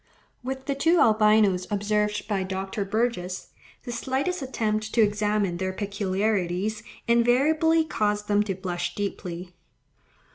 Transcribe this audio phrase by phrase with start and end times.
[0.43, 2.83] With the two albinos observed by Dr.
[2.85, 3.49] Burgess,
[3.83, 9.53] "the slightest attempt to examine their peculiarities invariably caused them to blush deeply."